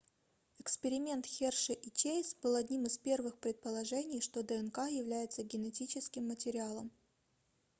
эксперимент 0.57 1.27
херши 1.27 1.73
и 1.73 1.91
чейз 1.91 2.33
был 2.41 2.55
одним 2.55 2.85
из 2.85 2.97
первых 2.97 3.37
предположений 3.37 4.19
что 4.19 4.41
днк 4.41 4.77
является 4.89 5.43
генетическим 5.43 6.27
материалом 6.27 6.89